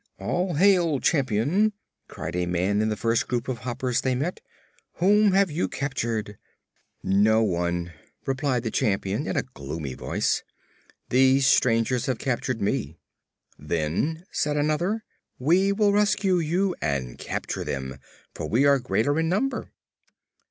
"All 0.17 0.55
hail, 0.55 0.99
Champion!" 0.99 1.73
cried 2.07 2.35
a 2.35 2.47
man 2.47 2.81
in 2.81 2.89
the 2.89 2.97
first 2.97 3.27
group 3.27 3.47
of 3.47 3.59
Hoppers 3.59 4.01
they 4.01 4.15
met; 4.15 4.39
"whom 4.93 5.33
have 5.33 5.51
you 5.51 5.67
captured?" 5.67 6.39
"No 7.03 7.43
one," 7.43 7.93
replied 8.25 8.63
the 8.63 8.71
Champion 8.71 9.27
in 9.27 9.37
a 9.37 9.43
gloomy 9.43 9.93
voice; 9.93 10.41
"these 11.09 11.45
strangers 11.45 12.07
have 12.07 12.17
captured 12.17 12.63
me." 12.63 12.97
"Then," 13.59 14.25
said 14.31 14.57
another, 14.57 15.03
"we 15.37 15.71
will 15.71 15.93
rescue 15.93 16.39
you, 16.39 16.75
and 16.81 17.19
capture 17.19 17.63
them, 17.63 17.99
for 18.33 18.49
we 18.49 18.65
are 18.65 18.79
greater 18.79 19.19
in 19.19 19.29
number." 19.29 19.69